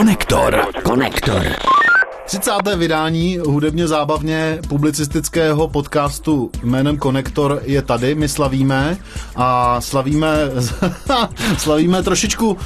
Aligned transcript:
Konektor. 0.00 0.64
Konektor. 0.82 1.79
30. 2.30 2.50
vydání 2.76 3.38
hudebně 3.46 3.88
zábavně 3.88 4.58
publicistického 4.68 5.68
podcastu 5.68 6.50
jménem 6.62 6.96
Konektor 6.98 7.60
je 7.64 7.82
tady, 7.82 8.14
my 8.14 8.28
slavíme 8.28 8.96
a 9.36 9.80
slavíme 9.80 10.38
slavíme 11.58 12.02
trošičku 12.02 12.50
uh, 12.50 12.58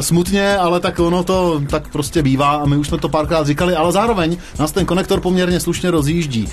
smutně, 0.00 0.56
ale 0.56 0.80
tak 0.80 0.98
ono 0.98 1.24
to 1.24 1.62
tak 1.70 1.88
prostě 1.88 2.22
bývá 2.22 2.50
a 2.50 2.66
my 2.66 2.76
už 2.76 2.88
jsme 2.88 2.98
to 2.98 3.08
párkrát 3.08 3.46
říkali, 3.46 3.74
ale 3.74 3.92
zároveň 3.92 4.36
nás 4.58 4.72
ten 4.72 4.86
konektor 4.86 5.20
poměrně 5.20 5.60
slušně 5.60 5.90
rozjíždí. 5.90 6.44
Uh, 6.44 6.50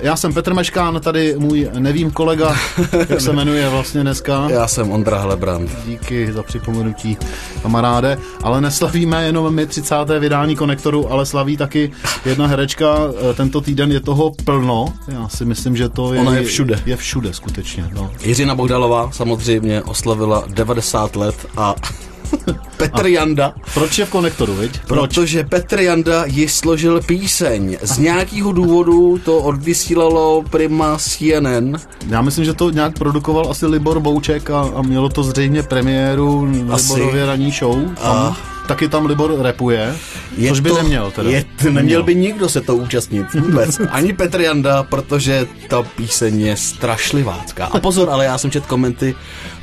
já 0.00 0.16
jsem 0.16 0.32
Petr 0.32 0.54
Meškán, 0.54 1.00
tady 1.00 1.34
můj 1.38 1.70
nevím 1.78 2.10
kolega, 2.10 2.56
jak 3.08 3.20
se 3.20 3.32
jmenuje 3.32 3.68
vlastně 3.68 4.00
dneska. 4.00 4.46
Já 4.50 4.68
jsem 4.68 4.90
Ondra 4.90 5.18
Hlebrand. 5.18 5.70
Díky 5.86 6.32
za 6.32 6.42
připomenutí, 6.42 7.16
kamaráde. 7.62 8.18
Ale 8.42 8.60
neslavíme 8.60 9.24
jenom 9.24 9.54
my 9.54 9.66
30. 9.66 9.94
vydání 10.18 10.56
konektoru, 10.56 11.12
ale 11.12 11.26
slaví 11.26 11.56
taky 11.56 11.91
jedna 12.24 12.46
herečka, 12.46 12.96
eh, 13.30 13.34
tento 13.34 13.60
týden 13.60 13.92
je 13.92 14.00
toho 14.00 14.32
plno. 14.44 14.92
Já 15.08 15.28
si 15.28 15.44
myslím, 15.44 15.76
že 15.76 15.88
to 15.88 16.14
je... 16.14 16.20
Ona 16.20 16.34
je 16.34 16.44
všude. 16.44 16.82
Je 16.86 16.96
všude, 16.96 17.32
skutečně. 17.32 17.88
No. 17.94 18.10
Jiřina 18.24 18.54
Bohdalová 18.54 19.10
samozřejmě 19.12 19.82
oslavila 19.82 20.44
90 20.48 21.16
let 21.16 21.46
a 21.56 21.74
Petr 22.76 23.06
Janda. 23.06 23.54
Proč 23.74 23.98
je 23.98 24.04
v 24.04 24.10
konektoru, 24.10 24.54
viď? 24.54 24.80
Proč? 24.86 25.00
Protože 25.00 25.44
Petr 25.44 25.80
Janda 25.80 26.24
ji 26.24 26.48
složil 26.48 27.00
píseň. 27.00 27.76
Z 27.82 27.98
nějakého 27.98 28.52
důvodu 28.52 29.18
to 29.24 29.38
odvysílalo 29.38 30.44
Prima 30.50 30.98
CNN. 30.98 31.76
Já 32.08 32.22
myslím, 32.22 32.44
že 32.44 32.54
to 32.54 32.70
nějak 32.70 32.98
produkoval 32.98 33.50
asi 33.50 33.66
Libor 33.66 34.00
Bouček 34.00 34.50
a, 34.50 34.60
a 34.74 34.82
mělo 34.82 35.08
to 35.08 35.22
zřejmě 35.22 35.62
premiéru 35.62 36.48
asi. 36.72 36.92
Liborově 36.92 37.26
ranní 37.26 37.50
show. 37.50 37.78
A 38.00 38.36
taky 38.66 38.88
tam 38.88 39.06
Libor 39.06 39.42
repuje, 39.42 39.94
je 40.36 40.48
což 40.48 40.60
by 40.60 40.68
to, 40.68 40.76
neměl. 40.76 41.10
Teda. 41.10 41.30
Je, 41.30 41.44
neměl 41.70 42.02
by 42.02 42.14
nikdo 42.14 42.48
se 42.48 42.60
to 42.60 42.76
účastnit 42.76 43.34
vůbec. 43.34 43.80
Ani 43.90 44.12
Petr 44.12 44.40
Janda, 44.40 44.82
protože 44.82 45.46
ta 45.68 45.82
píseň 45.82 46.40
je 46.40 46.56
strašlivácká. 46.56 47.66
A 47.66 47.80
pozor, 47.80 48.10
ale 48.10 48.24
já 48.24 48.38
jsem 48.38 48.50
čet 48.50 48.66
komenty 48.66 49.14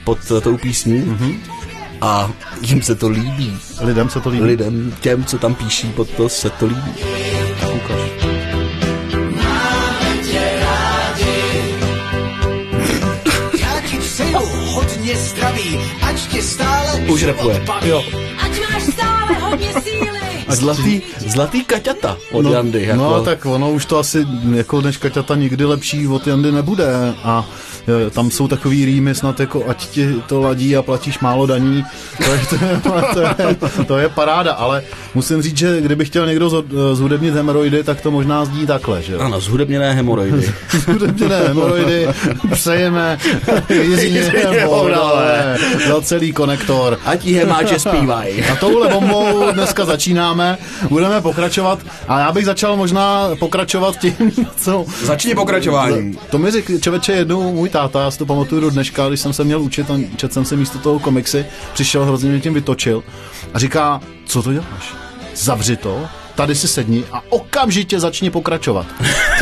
pod 0.04 0.20
tou 0.44 0.58
písní. 0.58 1.02
Mm-hmm. 1.02 1.36
A 2.02 2.32
jim 2.62 2.82
se 2.82 2.96
to 2.96 3.10
líbí. 3.10 3.58
Lidem 3.82 4.10
se 4.10 4.20
to 4.20 4.30
líbí? 4.30 4.44
Lidem, 4.44 4.96
těm, 5.02 5.26
co 5.26 5.38
tam 5.38 5.56
píší 5.56 5.88
pod 5.88 6.10
to, 6.10 6.30
se 6.30 6.50
to 6.50 6.66
líbí. 6.66 6.94
Ukaž. 7.76 8.00
hodně 14.80 15.16
zdraví, 15.16 15.80
Už 17.10 17.24
repuje. 17.24 17.66
Jo. 17.84 18.04
Ať 18.40 18.52
máš 18.60 18.84
stále 18.84 19.34
hodně 19.36 19.74
síly. 19.84 20.09
Zlatý, 20.50 21.02
zlatý 21.18 21.64
kaťata 21.64 22.18
od 22.32 22.42
no, 22.42 22.52
Jandy. 22.52 22.84
Jako. 22.84 22.98
No 22.98 23.24
tak 23.24 23.46
ono 23.46 23.72
už 23.72 23.86
to 23.86 23.98
asi 23.98 24.26
jako 24.56 24.82
než 24.82 24.98
kaťata 24.98 25.36
nikdy 25.36 25.66
lepší 25.66 26.08
od 26.08 26.28
Jandy 26.28 26.52
nebude 26.52 27.14
a 27.24 27.46
e, 28.08 28.10
tam 28.10 28.32
jsou 28.32 28.48
takový 28.48 28.86
rýmy 28.86 29.16
snad 29.16 29.40
jako 29.40 29.64
ať 29.68 29.88
ti 29.88 30.16
to 30.28 30.42
ladí 30.42 30.78
a 30.78 30.82
platíš 30.82 31.20
málo 31.20 31.46
daní, 31.46 31.86
to 32.18 32.32
je, 32.34 32.40
to 32.50 32.56
je, 32.96 33.12
to 33.14 33.20
je, 33.20 33.86
to 33.86 33.98
je 33.98 34.10
paráda, 34.10 34.54
ale 34.54 34.84
musím 35.16 35.42
říct, 35.42 35.58
že 35.58 35.82
kdyby 35.82 36.06
chtěl 36.06 36.28
někdo 36.28 36.64
zhudebnit 36.94 37.34
hemoroidy, 37.34 37.84
tak 37.84 38.02
to 38.02 38.12
možná 38.12 38.46
zdí 38.46 38.68
takhle, 38.68 39.02
že 39.02 39.14
jo? 39.14 39.20
Ano, 39.20 39.40
zhudebněné 39.42 39.94
hemoroidy. 39.94 40.54
zhudebněné 40.72 41.38
hemoroidy 41.48 42.08
přejeme 42.52 43.18
Jiřině 43.70 44.24
za 45.88 46.02
celý 46.02 46.34
konektor. 46.34 47.00
Ať 47.06 47.26
jí 47.26 47.34
hemáče 47.36 47.80
zpívají. 47.90 48.44
A 48.44 48.56
touhle 48.56 48.90
bombou 48.90 49.52
dneska 49.52 49.86
začínáme, 49.86 50.39
budeme 50.90 51.22
pokračovat 51.22 51.80
a 52.08 52.20
já 52.20 52.32
bych 52.32 52.46
začal 52.46 52.78
možná 52.78 53.30
pokračovat 53.40 54.00
tím, 54.00 54.16
co... 54.56 54.86
Začni 55.04 55.36
pokračování. 55.36 56.18
To 56.30 56.38
mi 56.38 56.52
řekl 56.52 56.80
čověče 56.80 57.14
jednou 57.14 57.54
můj 57.54 57.70
táta, 57.70 58.02
já 58.02 58.12
si 58.12 58.18
to 58.18 58.26
pamatuju 58.26 58.62
do 58.62 58.70
dneška, 58.70 59.08
když 59.08 59.20
jsem 59.20 59.34
se 59.34 59.44
měl 59.44 59.62
učit 59.62 59.92
a 59.92 60.00
četl 60.16 60.34
jsem 60.34 60.46
se 60.46 60.56
místo 60.56 60.80
toho 60.80 61.00
komiksy, 61.00 61.46
přišel 61.74 62.06
hrozně 62.06 62.30
mě 62.30 62.40
tím 62.40 62.54
vytočil 62.54 63.04
a 63.54 63.60
říká, 63.60 64.02
co 64.26 64.44
to 64.44 64.54
děláš? 64.54 64.94
Zavři 65.36 65.76
to 65.76 66.08
tady 66.40 66.56
si 66.56 66.68
sedni 66.68 67.04
a 67.12 67.22
okamžitě 67.30 68.00
začni 68.00 68.30
pokračovat. 68.30 68.86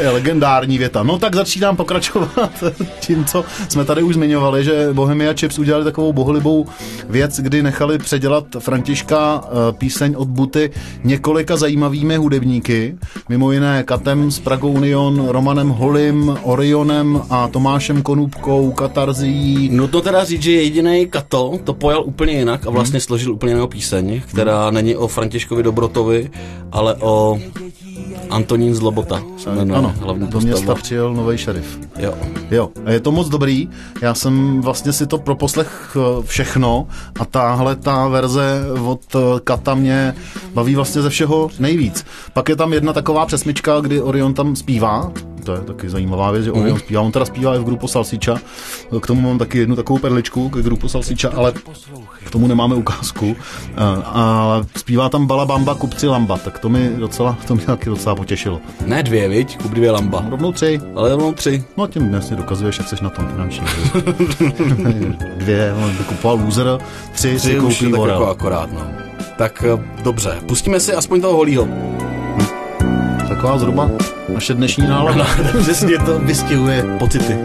je 0.00 0.10
legendární 0.10 0.78
věta. 0.78 1.02
No 1.02 1.18
tak 1.18 1.34
začínám 1.34 1.76
pokračovat 1.76 2.64
tím, 3.00 3.24
co 3.24 3.44
jsme 3.68 3.84
tady 3.84 4.02
už 4.02 4.14
zmiňovali, 4.14 4.64
že 4.64 4.88
Bohemia 4.92 5.34
Chips 5.34 5.58
udělali 5.58 5.84
takovou 5.84 6.12
bohlibou 6.12 6.66
věc, 7.08 7.40
kdy 7.40 7.62
nechali 7.62 7.98
předělat 7.98 8.44
Františka 8.58 9.44
eh, 9.44 9.72
píseň 9.72 10.14
od 10.16 10.28
Buty 10.28 10.70
několika 11.04 11.56
zajímavými 11.56 12.16
hudebníky, 12.16 12.96
mimo 13.28 13.52
jiné 13.52 13.82
Katem 13.82 14.30
z 14.30 14.40
Prago 14.40 14.68
Union, 14.68 15.28
Romanem 15.28 15.68
Holim, 15.68 16.38
Orionem 16.42 17.22
a 17.30 17.48
Tomášem 17.48 18.02
Konůbkou, 18.02 18.72
Katarzí. 18.72 19.68
No 19.72 19.88
to 19.88 20.00
teda 20.00 20.24
říct, 20.24 20.42
že 20.42 20.52
jediný 20.52 21.06
Kato 21.06 21.58
to 21.64 21.74
pojal 21.74 22.04
úplně 22.04 22.32
jinak 22.32 22.66
a 22.66 22.70
vlastně 22.70 22.96
hmm. 22.96 23.04
složil 23.04 23.32
úplně 23.32 23.52
jinou 23.52 23.66
píseň, 23.66 24.22
která 24.30 24.64
hmm. 24.64 24.74
není 24.74 24.96
o 24.96 25.08
Františkovi 25.22 25.62
Dobrotovi, 25.62 26.30
ale 26.72 26.94
o 26.94 27.38
Antonín 28.30 28.74
Zlobota 28.74 29.22
se 29.38 29.50
jmenuje 29.54 29.78
ano, 29.78 29.94
hlavní 30.00 30.26
do 30.26 30.40
města 30.40 30.74
přijel 30.74 31.14
nový 31.14 31.38
šerif. 31.38 31.78
Jo. 31.98 32.14
Jo, 32.50 32.70
a 32.84 32.90
je 32.90 33.00
to 33.00 33.12
moc 33.12 33.28
dobrý. 33.28 33.68
Já 34.00 34.14
jsem 34.14 34.60
vlastně 34.60 34.92
si 34.92 35.06
to 35.06 35.18
proposlech 35.18 35.96
eh, 35.96 36.22
všechno 36.22 36.86
a 37.20 37.24
tahle 37.24 37.76
ta 37.76 38.08
verze 38.08 38.64
od 38.84 39.00
eh, 39.14 39.40
Kata 39.44 39.74
mě 39.74 40.14
baví 40.54 40.74
vlastně 40.74 41.02
ze 41.02 41.10
všeho 41.10 41.50
nejvíc. 41.58 42.04
Pak 42.32 42.48
je 42.48 42.56
tam 42.56 42.72
jedna 42.72 42.92
taková 42.92 43.26
přesmička, 43.26 43.80
kdy 43.80 44.00
Orion 44.00 44.34
tam 44.34 44.56
zpívá, 44.56 45.12
to 45.44 45.54
je 45.54 45.60
taky 45.60 45.88
zajímavá 45.88 46.30
věc, 46.30 46.44
že 46.44 46.52
Orion 46.52 46.72
mm. 46.72 46.78
zpívá. 46.78 47.00
On 47.00 47.12
teda 47.12 47.24
zpívá 47.24 47.54
i 47.54 47.58
v 47.58 47.64
grupu 47.64 47.88
Salsiča. 47.88 48.38
K 49.00 49.06
tomu 49.06 49.20
mám 49.20 49.38
taky 49.38 49.58
jednu 49.58 49.76
takovou 49.76 49.98
perličku 49.98 50.48
k 50.48 50.56
grupu 50.56 50.88
Salsiča, 50.88 51.30
ale 51.36 51.52
k 52.24 52.30
tomu 52.30 52.46
nemáme 52.46 52.74
ukázku. 52.74 53.36
A 54.04 54.60
zpívá 54.76 55.08
tam 55.08 55.26
Balabamba 55.26 55.74
Kupci 55.74 56.06
Lamba, 56.06 56.38
tak 56.38 56.58
to 56.58 56.68
mi 56.68 56.90
docela, 56.96 57.38
to 57.48 57.54
mě 57.54 57.66
taky 57.66 57.90
docela 57.90 58.14
potěšilo. 58.14 58.60
Ne 58.86 59.02
dvě, 59.02 59.28
viď? 59.28 59.58
Kup 59.62 59.72
dvě 59.72 59.90
Lamba. 59.90 60.20
No, 60.24 60.30
rovnou 60.30 60.52
tři. 60.52 60.80
Ale 60.94 61.10
rovnou 61.10 61.32
tři. 61.32 61.64
No 61.76 61.86
tím 61.86 62.08
dnes 62.08 62.28
si 62.28 62.36
dokazuješ, 62.36 62.78
jak 62.78 62.88
jsi 62.88 63.04
na 63.04 63.10
tom 63.10 63.28
finančně. 63.28 63.66
dvě, 65.36 65.72
on 65.72 65.96
by 65.96 66.04
kupoval 66.04 66.40
loser, 66.44 66.78
tři, 67.12 67.36
tři 67.36 67.40
si 67.40 67.54
koupí 67.54 67.90
tak 67.90 68.00
jako 68.08 68.26
akorát, 68.26 68.72
no. 68.72 68.86
Tak 69.36 69.64
eh, 69.66 70.02
dobře, 70.02 70.38
pustíme 70.46 70.80
si 70.80 70.94
aspoň 70.94 71.20
toho 71.20 71.36
holího. 71.36 71.68
Taková 73.42 73.58
zhruba 73.58 73.90
naše 74.34 74.54
dnešní 74.54 74.86
nálada. 74.86 75.26
Přesně 75.62 75.98
to 75.98 76.18
vystihuje 76.18 76.84
pocity. 76.98 77.38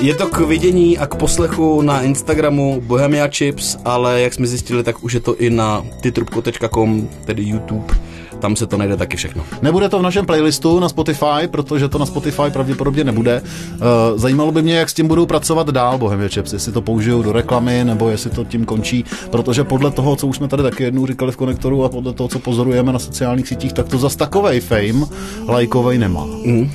Je 0.00 0.14
to 0.14 0.26
k 0.26 0.38
vidění 0.38 0.98
a 0.98 1.06
k 1.06 1.14
poslechu 1.14 1.82
na 1.82 2.02
Instagramu 2.02 2.80
Bohemia 2.86 3.28
Chips, 3.28 3.76
ale 3.84 4.20
jak 4.20 4.34
jsme 4.34 4.46
zjistili, 4.46 4.82
tak 4.82 5.04
už 5.04 5.12
je 5.12 5.20
to 5.20 5.36
i 5.36 5.50
na 5.50 5.84
titrubko.com, 6.00 7.08
tedy 7.24 7.42
YouTube 7.42 7.94
tam 8.44 8.56
se 8.56 8.66
to 8.66 8.76
najde 8.76 8.96
taky 8.96 9.16
všechno. 9.16 9.44
Nebude 9.62 9.88
to 9.88 9.98
v 9.98 10.02
našem 10.02 10.26
playlistu 10.26 10.80
na 10.80 10.88
Spotify, 10.88 11.48
protože 11.50 11.88
to 11.88 11.98
na 11.98 12.06
Spotify 12.06 12.42
pravděpodobně 12.52 13.04
nebude. 13.04 13.42
Eh, 13.42 13.78
zajímalo 14.14 14.52
by 14.52 14.62
mě, 14.62 14.74
jak 14.74 14.90
s 14.90 14.94
tím 14.94 15.08
budou 15.08 15.26
pracovat 15.26 15.70
dál 15.70 15.98
Bohemia 15.98 16.28
Chips, 16.28 16.52
jestli 16.52 16.72
to 16.72 16.82
použijou 16.82 17.22
do 17.22 17.32
reklamy, 17.32 17.84
nebo 17.84 18.10
jestli 18.10 18.30
to 18.30 18.44
tím 18.44 18.64
končí, 18.64 19.04
protože 19.30 19.64
podle 19.64 19.90
toho, 19.90 20.16
co 20.16 20.26
už 20.26 20.36
jsme 20.36 20.48
tady 20.48 20.62
taky 20.62 20.82
jednou 20.82 21.06
říkali 21.06 21.32
v 21.32 21.36
konektoru 21.36 21.84
a 21.84 21.88
podle 21.88 22.12
toho, 22.12 22.28
co 22.28 22.38
pozorujeme 22.38 22.92
na 22.92 22.98
sociálních 22.98 23.48
sítích, 23.48 23.72
tak 23.72 23.88
to 23.88 23.98
zas 23.98 24.16
takovej 24.16 24.60
fame 24.60 25.06
lajkovej 25.48 25.98
nemá. 25.98 26.24
Mm. 26.24 26.70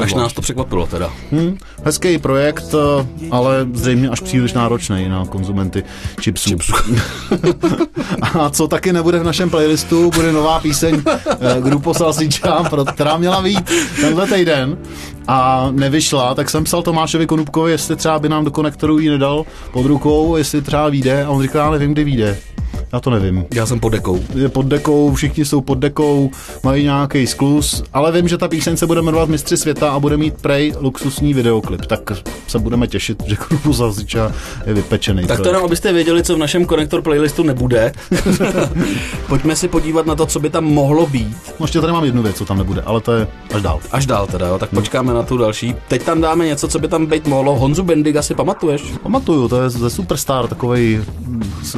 Až 0.00 0.14
nás 0.14 0.32
to 0.32 0.42
překvapilo 0.42 0.86
teda. 0.86 1.10
Hmm, 1.32 1.58
hezký 1.84 2.18
projekt, 2.18 2.74
eh, 2.74 3.06
ale 3.30 3.66
zřejmě 3.72 4.08
až 4.08 4.20
příliš 4.20 4.52
náročný 4.52 5.08
na 5.08 5.26
konzumenty 5.26 5.84
chipsů. 6.20 6.50
chipsů. 6.50 6.72
a 8.38 8.50
co 8.50 8.68
taky 8.68 8.92
nebude 8.92 9.18
v 9.18 9.24
našem 9.24 9.50
playlistu, 9.50 10.10
bude 10.14 10.32
nová 10.32 10.60
píseň 10.60 11.02
Grupo 11.60 11.94
Salsiča, 11.94 12.64
která 12.94 13.16
měla 13.16 13.42
být 13.42 13.70
tenhle 14.00 14.26
týden 14.26 14.78
a 15.28 15.68
nevyšla, 15.70 16.34
tak 16.34 16.50
jsem 16.50 16.64
psal 16.64 16.82
Tomášovi 16.82 17.26
Konupkovi, 17.26 17.70
jestli 17.70 17.96
třeba 17.96 18.18
by 18.18 18.28
nám 18.28 18.44
do 18.44 18.50
konektoru 18.50 18.98
ji 18.98 19.10
nedal 19.10 19.44
pod 19.72 19.86
rukou, 19.86 20.36
jestli 20.36 20.62
třeba 20.62 20.88
vyjde 20.88 21.24
a 21.24 21.30
on 21.30 21.42
říká, 21.42 21.58
já 21.58 21.70
nevím, 21.70 21.92
kdy 21.92 22.04
vyjde. 22.04 22.38
Já 22.92 23.00
to 23.00 23.10
nevím. 23.10 23.46
Já 23.54 23.66
jsem 23.66 23.80
pod 23.80 23.88
dekou. 23.88 24.20
Je 24.34 24.48
pod 24.48 24.66
dekou, 24.66 25.14
všichni 25.14 25.44
jsou 25.44 25.60
pod 25.60 25.78
dekou, 25.78 26.30
mají 26.64 26.84
nějaký 26.84 27.26
sklus, 27.26 27.82
ale 27.92 28.12
vím, 28.12 28.28
že 28.28 28.38
ta 28.38 28.48
píseň 28.48 28.76
se 28.76 28.86
bude 28.86 29.02
jmenovat 29.02 29.28
Mistři 29.28 29.56
světa 29.56 29.90
a 29.90 29.98
bude 30.00 30.16
mít 30.16 30.34
prej 30.42 30.74
luxusní 30.80 31.34
videoklip, 31.34 31.86
tak 31.86 32.12
se 32.48 32.58
budeme 32.58 32.86
těšit, 32.86 33.22
že 33.26 33.36
Krupu 33.36 33.72
Zaziča 33.72 34.32
je 34.66 34.74
vypečený. 34.74 35.26
Tak 35.26 35.40
to 35.40 35.48
jenom, 35.48 35.64
abyste 35.64 35.92
věděli, 35.92 36.22
co 36.22 36.34
v 36.34 36.38
našem 36.38 36.64
konektor 36.64 37.02
playlistu 37.02 37.42
nebude. 37.42 37.92
Pojďme 39.28 39.56
si 39.56 39.68
podívat 39.68 40.06
na 40.06 40.14
to, 40.14 40.26
co 40.26 40.40
by 40.40 40.50
tam 40.50 40.64
mohlo 40.64 41.06
být. 41.06 41.36
No 41.60 41.64
ještě 41.64 41.80
tady 41.80 41.92
mám 41.92 42.04
jednu 42.04 42.22
věc, 42.22 42.36
co 42.36 42.44
tam 42.44 42.58
nebude, 42.58 42.82
ale 42.82 43.00
to 43.00 43.12
je 43.12 43.26
až 43.54 43.62
dál. 43.62 43.80
Až 43.92 44.06
dál 44.06 44.26
teda, 44.26 44.46
jo, 44.46 44.58
tak 44.58 44.70
počkáme 44.70 45.14
na 45.14 45.22
tu 45.22 45.36
další. 45.36 45.74
Teď 45.88 46.02
tam 46.02 46.20
dáme 46.20 46.46
něco, 46.46 46.68
co 46.68 46.78
by 46.78 46.88
tam 46.88 47.06
být 47.06 47.26
mohlo. 47.26 47.58
Honzu 47.58 47.82
Bendiga 47.82 48.22
si 48.22 48.34
pamatuješ? 48.34 48.82
Pamatuju, 49.02 49.48
to 49.48 49.62
je 49.62 49.70
ze 49.70 49.90
Superstar, 49.90 50.46
takový 50.46 51.00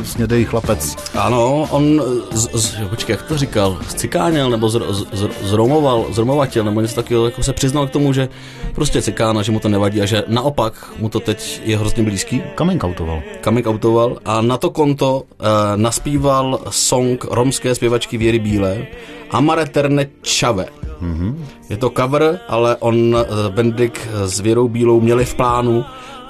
snědej 0.04 0.44
chlapec. 0.44 0.96
Ano, 1.14 1.68
on, 1.70 2.02
z, 2.30 2.48
z, 2.52 2.88
počkej, 2.88 3.12
jak 3.12 3.22
to 3.22 3.38
říkal, 3.38 3.78
cikáněl 3.96 4.50
nebo 4.50 4.68
z, 4.68 4.80
z, 4.90 5.06
z, 5.12 5.28
zromoval, 5.42 6.06
zromovatil, 6.10 6.64
nebo 6.64 6.80
něco 6.80 6.94
takového, 6.94 7.24
jako 7.24 7.42
se 7.42 7.52
přiznal 7.52 7.86
k 7.86 7.90
tomu, 7.90 8.12
že 8.12 8.28
prostě 8.74 9.02
cikána, 9.02 9.42
že 9.42 9.52
mu 9.52 9.60
to 9.60 9.68
nevadí 9.68 10.02
a 10.02 10.06
že 10.06 10.24
naopak 10.28 10.92
mu 10.98 11.08
to 11.08 11.20
teď 11.20 11.60
je 11.64 11.78
hrozně 11.78 12.02
blízký. 12.02 12.42
Coming 12.58 12.84
outoval. 12.84 13.22
Coming 13.44 13.66
outoval 13.66 14.18
a 14.24 14.40
na 14.42 14.56
to 14.58 14.70
konto 14.70 15.22
uh, 15.22 15.46
naspíval 15.76 16.58
song 16.70 17.24
romské 17.30 17.74
zpěvačky 17.74 18.16
Věry 18.16 18.38
Bílé 18.38 18.86
Amare 19.30 19.66
Terne 19.66 20.06
Čave. 20.22 20.66
Mm-hmm. 21.02 21.36
Je 21.70 21.76
to 21.76 21.90
cover, 21.90 22.40
ale 22.48 22.76
on, 22.76 22.96
uh, 22.96 23.54
Bendik 23.54 24.08
s 24.24 24.40
Věrou 24.40 24.68
Bílou 24.68 25.00
měli 25.00 25.24
v 25.24 25.34
plánu 25.34 25.84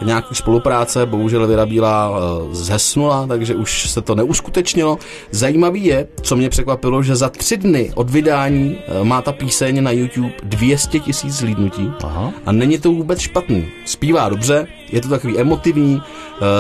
nějaký 0.05 0.35
spolupráce, 0.35 1.07
bohužel 1.07 1.47
Věra 1.47 1.67
Bílá 1.67 2.11
uh, 2.11 2.53
zhesnula, 2.53 3.27
takže 3.27 3.55
už 3.55 3.91
se 3.91 4.01
to 4.01 4.15
neuskutečnilo. 4.15 4.99
Zajímavý 5.31 5.85
je, 5.85 6.09
co 6.23 6.37
mě 6.37 6.51
překvapilo, 6.51 7.03
že 7.03 7.17
za 7.17 7.29
tři 7.29 7.57
dny 7.57 7.93
od 7.95 8.11
vydání 8.11 8.77
uh, 9.01 9.07
má 9.07 9.23
ta 9.23 9.33
píseň 9.33 9.83
na 9.83 9.91
YouTube 9.91 10.33
200 10.43 11.01
tisíc 11.01 11.35
zlídnutí 11.35 11.91
Aha. 12.05 12.33
a 12.47 12.53
není 12.53 12.79
to 12.79 12.93
vůbec 12.93 13.21
špatný. 13.21 13.67
Zpívá 13.85 14.29
dobře, 14.29 14.67
je 14.93 15.01
to 15.01 15.09
takový 15.09 15.39
emotivní, 15.39 15.95
uh, 15.95 16.03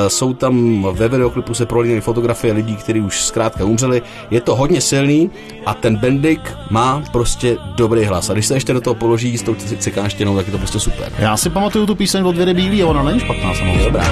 jsou 0.09 0.35
tam 0.35 0.87
ve 0.93 1.09
videoklipu 1.09 1.55
se 1.55 1.67
prolínají 1.67 2.01
fotografie 2.01 2.53
lidí, 2.53 2.77
kteří 2.77 3.01
už 3.01 3.25
zkrátka 3.25 3.65
umřeli. 3.65 4.03
Je 4.31 4.41
to 4.41 4.57
hodně 4.57 4.81
silný 4.81 5.31
a 5.67 5.75
ten 5.75 5.97
Bendik 5.97 6.41
má 6.71 7.03
prostě 7.13 7.57
dobrý 7.77 8.05
hlas. 8.05 8.31
A 8.31 8.33
když 8.33 8.47
se 8.47 8.55
ještě 8.55 8.73
do 8.73 8.81
toho 8.81 8.95
položí 8.95 9.39
s 9.39 9.43
tou 9.43 9.55
cikánštinou, 9.55 10.37
tak 10.37 10.47
je 10.47 10.53
to 10.53 10.59
prostě 10.59 10.81
super. 10.81 11.13
Já 11.19 11.37
si 11.37 11.51
pamatuju 11.51 11.87
tu 11.87 11.95
píseň 11.95 12.25
od 12.25 12.37
Věry 12.37 12.55
Bílý 12.55 12.85
ona 12.85 13.03
není 13.03 13.21
špatná 13.21 13.32
samozřejmě. 13.43 13.85
Dobrá. 13.85 14.05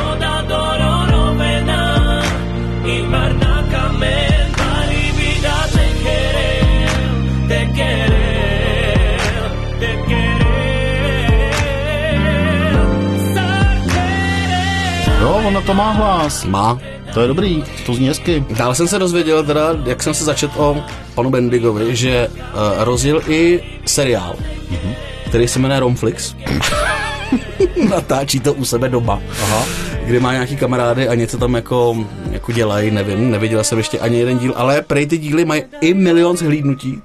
Jo, 15.20 15.42
ona 15.46 15.60
to 15.60 15.74
má 15.74 15.90
hlas. 15.90 16.44
Má. 16.44 16.78
To 17.14 17.20
je 17.20 17.28
dobrý, 17.28 17.64
to 17.86 17.94
zní 17.94 18.08
hezky. 18.08 18.44
Dále 18.56 18.74
jsem 18.74 18.88
se 18.88 18.98
dozvěděl, 18.98 19.44
teda, 19.44 19.70
jak 19.84 20.02
jsem 20.02 20.14
se 20.14 20.24
začet 20.24 20.50
o 20.56 20.84
panu 21.14 21.30
Bendigovi, 21.30 21.96
že 21.96 22.28
uh, 22.28 22.84
rozjel 22.84 23.20
i 23.28 23.62
seriál, 23.86 24.36
mm-hmm. 24.70 24.94
který 25.28 25.48
se 25.48 25.58
jmenuje 25.58 25.80
Romflix. 25.80 26.34
Natáčí 27.90 28.40
to 28.40 28.52
u 28.52 28.64
sebe 28.64 28.88
doma. 28.88 29.20
Aha. 29.42 29.64
Kde 30.04 30.20
má 30.20 30.32
nějaký 30.32 30.56
kamarády 30.56 31.08
a 31.08 31.14
něco 31.14 31.38
tam 31.38 31.54
jako, 31.54 32.06
jako 32.30 32.52
dělají, 32.52 32.90
nevím, 32.90 33.30
neviděl 33.30 33.64
jsem 33.64 33.78
ještě 33.78 33.98
ani 33.98 34.18
jeden 34.18 34.38
díl, 34.38 34.52
ale 34.56 34.82
prej 34.82 35.06
ty 35.06 35.18
díly 35.18 35.44
mají 35.44 35.62
i 35.80 35.94
milion 35.94 36.36
zhlídnutí, 36.36 37.02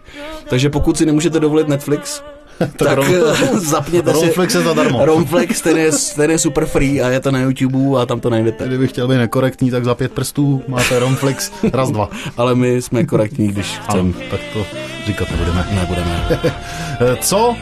takže 0.49 0.69
pokud 0.69 0.97
si 0.97 1.05
nemůžete 1.05 1.39
dovolit 1.39 1.67
Netflix, 1.67 2.21
tak, 2.57 2.69
tak 2.75 2.97
Rom- 2.97 3.59
zapněte 3.59 4.11
Romflex 4.11 4.51
si 4.53 4.57
je 4.57 4.63
zadarmo. 4.63 5.05
Romflex, 5.05 5.61
ten 5.61 5.77
je, 5.77 5.91
ten 6.15 6.31
je 6.31 6.37
super 6.39 6.65
free 6.65 7.01
a 7.01 7.09
je 7.09 7.19
to 7.19 7.31
na 7.31 7.39
YouTube 7.39 8.01
a 8.01 8.05
tam 8.05 8.19
to 8.19 8.29
najdete. 8.29 8.67
Kdybych 8.67 8.89
chtěl 8.91 9.07
být 9.07 9.17
nekorektní, 9.17 9.71
tak 9.71 9.85
za 9.85 9.95
pět 9.95 10.11
prstů 10.11 10.63
máte 10.67 10.99
Romflex 10.99 11.51
raz, 11.73 11.91
dva. 11.91 12.09
Ale 12.37 12.55
my 12.55 12.81
jsme 12.81 13.05
korektní, 13.05 13.47
když 13.47 13.79
Ano, 13.87 14.11
chceme. 14.11 14.27
tak 14.31 14.39
to 14.53 14.65
říkat 15.05 15.31
nebudeme. 15.31 15.67
Nebudeme. 15.71 16.27
Eh, 16.31 17.17
Co 17.21 17.55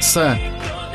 se 0.00 0.38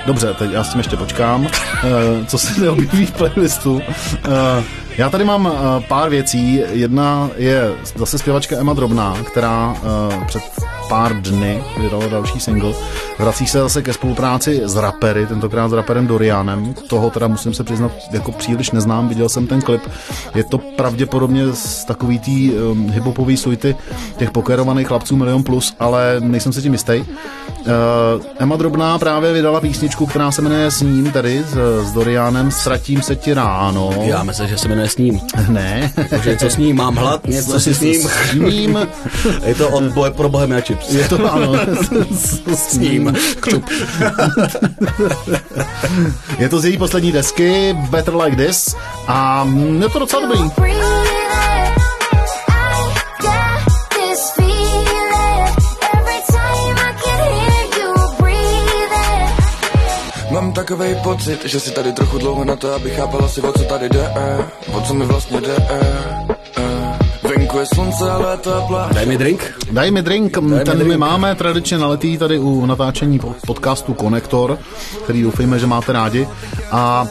Dobře, 0.06 0.34
teď 0.34 0.52
já 0.52 0.64
s 0.64 0.70
tím 0.70 0.80
ještě 0.80 0.98
počkám, 0.98 1.48
Eh, 1.84 2.26
co 2.26 2.38
se 2.38 2.62
neobjeví 2.62 3.06
v 3.06 3.12
playlistu. 3.12 3.82
Eh, 4.26 4.64
Já 4.98 5.10
tady 5.10 5.24
mám 5.26 5.48
eh, 5.54 5.84
pár 5.88 6.10
věcí. 6.10 6.62
Jedna 6.72 7.30
je 7.38 7.72
zase 7.96 8.18
zpěvačka 8.18 8.56
Emma 8.60 8.74
Drobná, 8.74 9.18
která 9.32 9.76
před 10.28 10.44
pár 10.90 11.22
dny 11.22 11.64
vydala 11.78 12.08
další 12.08 12.40
single. 12.40 12.74
Vrací 13.20 13.48
se 13.48 13.60
zase 13.60 13.82
ke 13.82 13.94
spolupráci 13.94 14.62
s 14.64 14.76
rapery, 14.76 15.28
tentokrát 15.28 15.70
s 15.70 15.74
raperem 15.74 16.08
Dorianem. 16.08 16.74
Toho 16.74 17.10
teda 17.10 17.28
musím 17.28 17.54
se 17.54 17.64
přiznat, 17.64 17.92
jako 18.12 18.32
příliš 18.32 18.72
neznám, 18.72 19.10
viděl 19.10 19.30
jsem 19.30 19.48
ten 19.48 19.62
klip. 19.62 19.82
Je 20.36 20.44
to 20.44 20.58
pravděpodobně 20.58 21.54
z 21.54 21.86
takový 21.86 22.20
tý 22.20 22.52
um, 22.52 22.90
hiphopový 22.92 23.38
suity 23.38 23.76
těch 24.18 24.32
pokerovaných 24.32 24.88
chlapců 24.88 25.16
Milion 25.16 25.44
Plus, 25.44 25.76
ale 25.80 26.16
nejsem 26.20 26.54
si 26.54 26.62
tím 26.62 26.74
jistý. 26.74 26.94
Uh, 26.94 28.24
Emma 28.40 28.56
Drobná 28.56 29.00
právě 29.00 29.34
vydala 29.34 29.62
písničku, 29.62 30.06
která 30.06 30.32
se 30.32 30.42
jmenuje 30.42 30.72
S 30.72 30.82
ním, 30.82 31.12
tady 31.12 31.44
s, 31.44 31.88
s 31.88 31.92
Dorianem, 31.92 32.52
Ztratím 32.52 33.02
se 33.02 33.16
ti 33.16 33.34
ráno. 33.34 33.94
Já 34.02 34.24
myslím, 34.24 34.48
že 34.48 34.58
se 34.58 34.68
jmenuje 34.68 34.90
s 34.90 34.98
ním. 34.98 35.22
Ne. 35.50 35.92
Takže 36.10 36.30
něco 36.30 36.50
s 36.50 36.58
ním, 36.58 36.76
mám 36.76 36.96
hlad, 36.96 37.28
něco 37.28 37.60
si 37.60 37.74
s 37.74 37.82
ním. 37.82 38.02
S 38.02 38.34
ním. 38.34 38.80
Je 39.46 39.56
to 39.56 39.70
od 39.70 39.84
boje 39.84 40.12
pro 40.12 40.30
Bohemia 40.30 40.62
Chips. 40.76 40.94
Je 40.94 41.08
to 41.08 41.34
ano. 41.34 41.54
S 42.56 42.78
ním. 42.78 43.16
Křup. 43.40 43.66
Je 46.38 46.50
to 46.50 46.60
z 46.60 46.66
její 46.66 46.78
poslední 46.78 47.12
desky 47.12 47.74
Better 47.90 48.16
Like 48.16 48.36
This 48.36 48.76
a 49.08 49.48
je 49.80 49.90
to 49.90 50.00
docela 50.00 50.22
dobrý. 50.22 50.52
Mám 60.32 60.54
takový 60.54 60.96
pocit, 61.04 61.46
že 61.46 61.60
si 61.60 61.72
tady 61.72 61.94
trochu 61.94 62.18
dlouho 62.18 62.46
na 62.46 62.56
to, 62.56 62.74
aby 62.74 62.90
chápala 62.90 63.28
si, 63.28 63.42
o 63.42 63.52
co 63.52 63.64
tady 63.64 63.90
jde, 63.90 64.14
eh, 64.16 64.46
o 64.72 64.82
co 64.82 64.94
mi 64.94 65.06
vlastně 65.06 65.42
jde. 65.42 65.56
Je 67.60 67.66
slunce, 67.66 68.12
ale. 68.12 68.38
Daj 68.94 69.06
mi 69.06 69.18
drink. 69.18 69.42
Daj 69.72 69.92
mi 69.92 70.02
drink, 70.02 70.38
mi 70.38 70.60
ten 70.60 70.78
drink. 70.78 70.88
my 70.90 70.98
máme 70.98 71.36
tradičně 71.36 71.78
naletý 71.78 72.18
tady 72.18 72.40
u 72.40 72.66
natáčení 72.66 73.20
po- 73.20 73.36
podcastu 73.48 73.94
Konektor, 73.94 74.58
který 75.04 75.22
doufejme, 75.24 75.60
že 75.60 75.68
máte 75.68 75.94
rádi. 75.94 76.28
A 76.72 77.08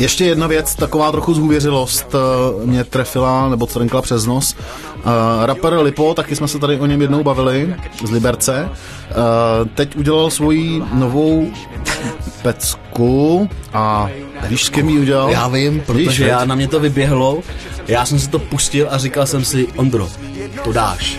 ještě 0.00 0.24
jedna 0.24 0.46
věc, 0.46 0.74
taková 0.74 1.12
trochu 1.12 1.34
zhůvěřilost 1.34 2.14
eh, 2.14 2.66
mě 2.66 2.84
trefila, 2.84 3.48
nebo 3.48 3.66
crnkla 3.66 4.02
přes 4.02 4.26
nos. 4.26 4.56
Uh, 5.04 5.44
rapper 5.46 5.74
Lipo, 5.74 6.14
taky 6.14 6.36
jsme 6.36 6.48
se 6.48 6.58
tady 6.58 6.80
o 6.80 6.86
něm 6.86 7.02
jednou 7.02 7.22
bavili, 7.22 7.74
z 8.04 8.10
Liberce. 8.10 8.68
Uh, 8.70 9.68
teď 9.74 9.96
udělal 9.96 10.30
svoji 10.30 10.82
novou 10.92 11.50
pecku 12.42 13.48
a 13.72 14.08
víš, 14.48 14.64
s 14.64 14.68
kým 14.68 14.88
ji 14.88 14.98
udělal? 15.00 15.30
Já 15.30 15.48
vím, 15.48 15.74
Víš, 15.74 15.82
protože 15.86 16.24
veď? 16.24 16.30
já 16.32 16.44
na 16.44 16.54
mě 16.54 16.68
to 16.68 16.80
vyběhlo, 16.80 17.38
já 17.88 18.06
jsem 18.06 18.18
si 18.18 18.28
to 18.28 18.38
pustil 18.38 18.86
a 18.90 18.98
říkal 18.98 19.26
jsem 19.26 19.44
si, 19.44 19.66
Ondro, 19.76 20.08
to 20.64 20.72
dáš. 20.72 21.18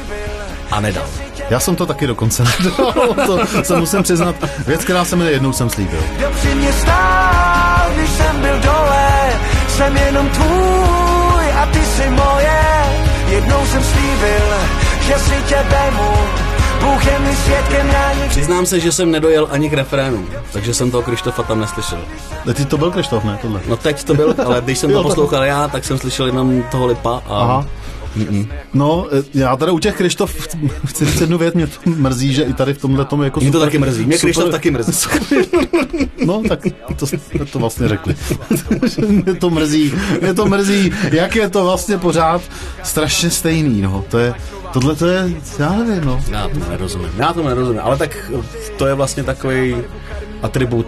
A 0.72 0.80
nedal. 0.80 1.06
Já 1.50 1.60
jsem 1.60 1.76
to 1.76 1.86
taky 1.86 2.08
dokonce 2.08 2.44
nedal, 2.60 2.94
to 3.26 3.40
se 3.64 3.78
musím 3.78 4.04
přiznat. 4.04 4.36
Věc, 4.68 4.84
která 4.84 5.06
se 5.06 5.16
mi 5.16 5.32
jednou 5.32 5.54
jsem 5.54 5.70
slíbil. 5.70 6.00
Kdo 6.18 6.28
při 6.36 6.56
mě 6.56 6.74
stál, 6.74 7.51
jsem 9.82 9.98
jenom 9.98 10.30
tvůj 10.30 11.46
a 11.62 11.66
ty 11.66 11.80
jsi 11.86 12.10
moje. 12.10 12.62
Jednou 13.28 13.66
jsem 13.66 13.84
slíbil, 13.84 14.48
že 15.02 15.20
si 15.20 15.44
tě 15.48 15.56
vemu, 15.56 16.14
Bůh 16.82 17.06
je 17.06 17.20
mi 17.20 17.36
svědkem, 17.36 17.92
Přiznám 18.30 18.66
se, 18.66 18.80
že 18.80 18.92
jsem 18.92 19.12
nedojel 19.12 19.48
ani 19.52 19.70
k 19.70 19.74
refrénu, 19.74 20.26
takže 20.54 20.74
jsem 20.74 20.92
toho 20.92 21.04
Krištofa 21.04 21.44
tam 21.44 21.60
neslyšel. 21.60 22.00
Ty 22.54 22.66
to 22.66 22.78
byl 22.78 22.92
Krištof, 22.92 23.24
ne? 23.24 23.40
Tohle. 23.42 23.62
No 23.68 23.78
teď 23.78 24.04
to 24.04 24.14
byl, 24.14 24.36
ale 24.46 24.62
když 24.62 24.78
jsem 24.78 24.92
to 24.92 25.04
poslouchal 25.04 25.44
já, 25.44 25.68
tak 25.68 25.86
jsem 25.86 25.98
slyšel 25.98 26.26
jenom 26.26 26.64
toho 26.72 26.88
lipa 26.88 27.22
a 27.28 27.42
Aha. 27.42 27.68
No, 28.74 29.08
e, 29.12 29.24
já 29.34 29.56
teda 29.56 29.72
u 29.72 29.80
těch 29.80 29.96
Krištof 29.96 30.50
chci 30.86 31.06
říct 31.06 31.22
jednu 31.22 31.38
věc, 31.38 31.54
mě 31.54 31.68
to 31.68 31.74
mrzí, 31.86 32.34
že 32.34 32.44
i 32.44 32.54
tady 32.54 32.74
v 32.74 32.78
tomhle 32.82 33.06
tomu 33.06 33.24
jako 33.24 33.40
Mě 33.40 33.52
to 33.52 33.58
super- 33.58 33.68
taky 33.68 33.78
mrzí. 33.78 34.06
Mě 34.06 34.18
Krištof 34.18 34.52
taky 34.52 34.72
mrzí. 34.72 34.94
No, 36.26 36.42
tak 36.48 36.60
to 36.96 37.08
jsme 37.08 37.20
to 37.52 37.60
vlastně 37.60 37.88
řekli. 37.88 38.16
mě 39.08 39.36
to 39.36 39.50
mrzí, 39.50 39.94
mě 40.22 40.34
to 40.34 40.46
mrzí, 40.46 40.94
jak 41.12 41.36
je 41.36 41.50
to 41.50 41.64
vlastně 41.64 41.98
pořád 41.98 42.42
strašně 42.84 43.30
stejný, 43.30 43.82
no. 43.82 44.04
To 44.10 44.20
je, 44.20 44.34
tohle 44.74 44.96
to 44.96 45.08
je, 45.08 45.30
já 45.60 45.72
nevím, 45.72 46.06
no. 46.06 46.24
Já 46.32 46.48
tomu 46.48 46.66
nerozumím. 46.70 47.12
Já 47.18 47.34
tomu 47.34 47.48
nerozumím, 47.48 47.82
ale 47.84 47.98
tak 47.98 48.32
to 48.78 48.88
je 48.88 48.94
vlastně 48.94 49.24
takový 49.24 49.76
atribut 50.42 50.86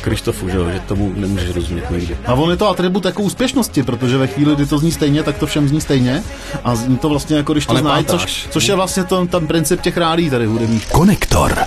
Krištofu, 0.00 0.48
že, 0.48 0.56
jo, 0.56 0.70
že 0.70 0.80
tomu 0.80 1.12
nemůžeš 1.16 1.54
rozumět 1.54 1.90
nikdy. 1.90 2.16
A 2.26 2.34
on 2.34 2.50
je 2.50 2.56
to 2.56 2.68
atribut 2.68 3.04
jako 3.04 3.22
úspěšnosti, 3.22 3.82
protože 3.82 4.16
ve 4.18 4.26
chvíli, 4.26 4.54
kdy 4.54 4.66
to 4.66 4.78
zní 4.78 4.92
stejně, 4.92 5.22
tak 5.22 5.38
to 5.38 5.46
všem 5.46 5.68
zní 5.68 5.80
stejně. 5.80 6.22
A 6.64 6.74
zní 6.74 6.96
to 6.96 7.08
vlastně 7.08 7.36
jako 7.36 7.52
když 7.52 7.66
to 7.66 7.76
znají, 7.76 8.04
což, 8.04 8.48
což 8.50 8.68
je 8.68 8.74
vlastně 8.74 9.04
to, 9.04 9.26
ten 9.26 9.46
princip 9.46 9.80
těch 9.80 9.96
rádí 9.96 10.30
tady 10.30 10.46
hudebních. 10.46 10.88
Konektor. 10.88 11.58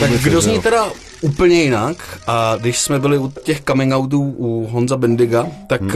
Tak 0.00 0.10
kdo 0.10 0.40
zní 0.40 0.60
teda 0.60 0.86
úplně 1.20 1.62
jinak 1.62 2.20
a 2.26 2.56
když 2.60 2.78
jsme 2.78 2.98
byli 2.98 3.18
u 3.18 3.32
těch 3.44 3.62
coming 3.64 3.94
outů 3.94 4.22
u 4.22 4.66
Honza 4.70 4.96
Bendiga, 4.96 5.46
tak 5.66 5.80
hmm. 5.80 5.92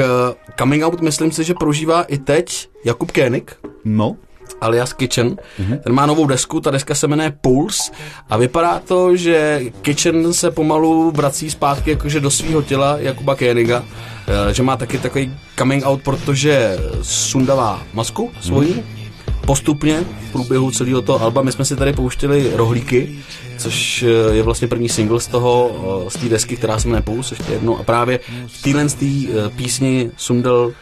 coming 0.58 0.84
out 0.84 1.00
myslím 1.00 1.32
si, 1.32 1.44
že 1.44 1.54
prožívá 1.54 2.02
i 2.02 2.18
teď 2.18 2.68
Jakub 2.84 3.10
Kénik, 3.10 3.56
No, 3.84 4.16
alias 4.60 4.92
Kitchen. 4.92 5.36
Mm-hmm. 5.58 5.78
Ten 5.78 5.92
má 5.92 6.06
novou 6.06 6.26
desku, 6.26 6.60
ta 6.60 6.70
deska 6.70 6.94
se 6.94 7.08
jmenuje 7.08 7.32
Pulse 7.40 7.92
a 8.30 8.36
vypadá 8.36 8.78
to, 8.78 9.16
že 9.16 9.60
Kitchen 9.82 10.32
se 10.32 10.50
pomalu 10.50 11.10
vrací 11.10 11.50
zpátky 11.50 11.90
jakože 11.90 12.20
do 12.20 12.30
svého 12.30 12.62
těla 12.62 12.98
Jakuba 12.98 13.34
Kéniga, 13.34 13.84
eh, 14.48 14.54
že 14.54 14.62
má 14.62 14.76
taky 14.76 14.98
takový 14.98 15.36
coming 15.58 15.86
out, 15.86 16.02
protože 16.02 16.78
sundává 17.02 17.82
masku 17.92 18.30
svoji, 18.40 18.74
mm-hmm. 18.74 18.99
Postupně 19.50 20.04
v 20.28 20.32
průběhu 20.32 20.70
celého 20.70 21.02
toho 21.02 21.22
alba. 21.22 21.42
My 21.42 21.52
jsme 21.52 21.64
si 21.64 21.76
tady 21.76 21.92
pouštěli 21.92 22.50
rohlíky, 22.54 23.18
což 23.58 24.02
eh, 24.02 24.34
je 24.34 24.42
vlastně 24.42 24.68
první 24.68 24.88
single 24.88 25.20
z 25.20 25.26
toho, 25.26 25.70
eh, 26.06 26.10
z 26.10 26.14
té 26.14 26.28
desky, 26.28 26.56
která 26.56 26.76
jmenuje 26.84 27.02
Pulse, 27.02 27.34
ještě 27.34 27.52
jednou. 27.52 27.78
A 27.78 27.82
právě 27.82 28.20
v 28.46 28.62
téhle 28.62 28.86
eh, 28.86 29.50
písni 29.56 30.10
sundal 30.16 30.72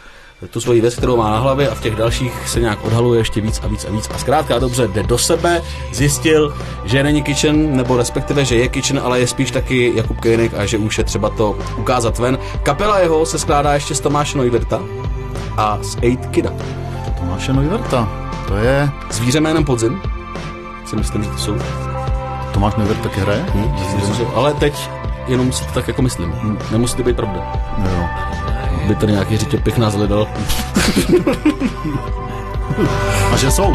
tu 0.49 0.61
svoji 0.61 0.81
věc, 0.81 0.95
kterou 0.95 1.17
má 1.17 1.31
na 1.31 1.39
hlavě 1.39 1.69
a 1.69 1.75
v 1.75 1.81
těch 1.81 1.95
dalších 1.95 2.33
se 2.47 2.59
nějak 2.59 2.85
odhaluje 2.85 3.19
ještě 3.19 3.41
víc 3.41 3.59
a 3.63 3.67
víc 3.67 3.85
a 3.85 3.91
víc. 3.91 4.09
A 4.13 4.17
zkrátka 4.17 4.59
dobře 4.59 4.87
jde 4.87 5.03
do 5.03 5.17
sebe, 5.17 5.61
zjistil, 5.93 6.53
že 6.85 7.03
není 7.03 7.23
Kitchen, 7.23 7.75
nebo 7.75 7.97
respektive, 7.97 8.45
že 8.45 8.55
je 8.55 8.67
Kitchen, 8.69 9.01
ale 9.03 9.19
je 9.19 9.27
spíš 9.27 9.51
taky 9.51 9.93
Jakub 9.95 10.17
Koenig 10.21 10.53
a 10.53 10.65
že 10.65 10.77
už 10.77 10.97
je 10.97 11.03
třeba 11.03 11.29
to 11.29 11.57
ukázat 11.77 12.19
ven. 12.19 12.37
Kapela 12.63 12.99
jeho 12.99 13.25
se 13.25 13.39
skládá 13.39 13.73
ještě 13.73 13.95
z 13.95 13.99
Tomáše 13.99 14.37
Neuwirta 14.37 14.81
a 15.57 15.79
z 15.81 15.97
Eight 16.01 16.25
Kida. 16.25 16.53
Tomáše 17.19 17.53
Neuwerta. 17.53 18.28
To 18.49 18.55
je... 18.57 18.91
Zvíře 19.11 19.39
jménem 19.39 19.65
Podzim, 19.65 20.01
si 20.85 20.95
myslím, 20.95 21.23
že 21.23 21.29
to 21.29 21.37
jsou. 21.37 21.57
Tomáš 22.53 22.75
Neuvert 22.75 23.01
taky 23.01 23.19
hraje? 23.21 23.45
Hm, 23.55 23.71
myslím, 23.95 24.15
že- 24.15 24.25
ale 24.35 24.53
teď 24.53 24.89
jenom 25.27 25.51
si 25.51 25.65
to 25.65 25.71
tak 25.73 25.87
jako 25.87 26.01
myslím. 26.01 26.31
Hm, 26.31 26.57
Nemusí 26.71 26.95
to 26.97 27.03
být 27.03 27.15
pravda. 27.15 27.39
Jo. 27.77 28.05
By 28.87 28.95
tady 28.95 29.11
nějaký 29.11 29.37
řitěpich 29.37 29.77
nás 29.77 29.95
hledal. 29.95 30.27
A 33.33 33.37
že 33.37 33.51
jsou. 33.51 33.73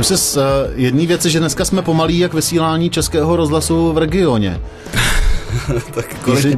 Všim 0.00 0.16
si 0.16 0.22
z 0.24 0.36
uh, 0.36 0.42
jedné 0.74 1.06
věci, 1.06 1.30
že 1.30 1.40
dneska 1.40 1.64
jsme 1.64 1.82
pomalí 1.82 2.18
jak 2.18 2.34
vysílání 2.34 2.90
českého 2.90 3.36
rozhlasu 3.36 3.92
v 3.92 3.98
regioně. 3.98 4.60
tak 5.94 6.20
Konečně. 6.24 6.56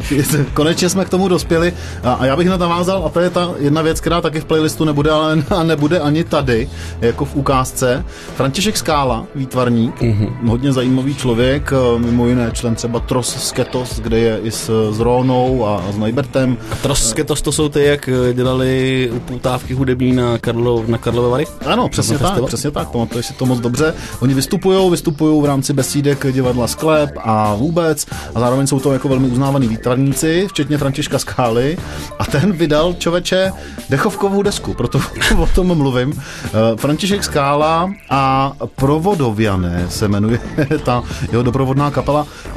konečně 0.55 0.89
jsme 0.89 1.05
k 1.05 1.09
tomu 1.09 1.29
dospěli 1.29 1.73
a, 2.03 2.13
a 2.13 2.27
já 2.27 2.37
bych 2.37 2.49
na 2.49 2.59
to 2.59 2.69
navázal 2.69 3.07
a 3.07 3.09
to 3.09 3.21
je 3.21 3.31
ta 3.31 3.55
jedna 3.59 3.83
věc, 3.83 4.01
která 4.01 4.21
taky 4.21 4.41
v 4.41 4.45
playlistu 4.45 4.85
nebude, 4.85 5.11
ale 5.11 5.45
a 5.51 5.63
nebude 5.63 6.01
ani 6.01 6.25
tady, 6.25 6.69
jako 7.01 7.25
v 7.25 7.37
ukázce. 7.37 8.05
František 8.37 8.77
Skála, 8.77 9.27
výtvarník, 9.35 10.01
mm-hmm. 10.01 10.49
hodně 10.49 10.73
zajímavý 10.73 11.15
člověk, 11.15 11.73
eh, 11.73 11.99
mimo 11.99 12.29
jiné 12.29 12.51
člen 12.53 12.75
třeba 12.75 13.01
Tros 13.01 13.37
Sketos, 13.49 14.01
kde 14.01 14.19
je 14.19 14.39
i 14.43 14.51
s, 14.51 14.91
s 14.91 15.01
Rónou 15.01 15.67
a, 15.67 15.77
a 15.77 15.93
s 15.93 15.99
Najbertem. 15.99 16.57
Troské 16.83 17.25
to, 17.25 17.35
to 17.35 17.53
jsou 17.53 17.69
ty, 17.69 17.85
jak 17.85 18.09
eh, 18.09 18.35
dělali 18.35 19.11
upoutávky 19.17 19.75
hudební 19.75 20.13
na, 20.13 20.39
Karlo, 20.39 20.85
na 20.87 20.99
Karlové 20.99 21.29
Vary? 21.29 21.47
Ano, 21.67 21.89
přesně 21.89 22.19
tak, 22.19 22.27
festival? 22.27 22.49
přesně 22.49 22.71
tak, 22.71 22.91
pamatuješ 22.91 23.27
si 23.27 23.33
to 23.33 23.47
moc 23.47 23.61
dobře. 23.61 23.95
Oni 24.21 24.35
vystupují, 24.35 24.91
vystupují 24.91 25.43
v 25.43 25.45
rámci 25.45 25.73
besídek 25.73 26.27
divadla 26.33 26.67
Sklep 26.67 27.11
a 27.25 27.55
vůbec 27.55 28.07
a 28.35 28.41
zároveň 28.41 28.67
jsou 28.67 28.81
to 28.81 28.93
jako 28.93 29.02
velmi 29.09 29.29
uznávaný 29.29 29.69
výtvarníci, 29.69 30.47
včetně 30.49 30.79
Františka 30.79 31.19
Skály 31.19 31.79
a 32.19 32.25
ten 32.25 32.53
vydal 32.53 32.95
čověče 32.99 33.53
dechovkovou 33.91 34.43
desku, 34.43 34.75
proto 34.75 35.01
o 35.39 35.47
tom 35.47 35.79
mluvím. 35.79 36.23
Eh, 36.45 36.51
František 36.77 37.25
Skála 37.25 37.91
a 38.11 38.53
Provodoviané 38.77 39.87
se 39.89 40.09
jmenuje 40.09 40.41
ta 40.85 41.03
jeho 41.31 41.43
doprovodná 41.43 41.91
kapela. 41.91 42.27
Eh, 42.47 42.53